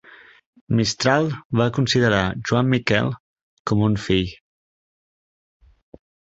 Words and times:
Mistral 0.77 1.29
va 1.61 1.67
considerar 1.75 2.23
Joan 2.49 2.73
Miquel 2.73 3.13
com 3.73 3.87
un 3.91 4.01
fill. 4.09 4.35